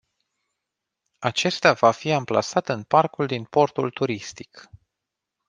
[1.29, 4.69] Acesta va fi amplasat în parcul din portul turistic.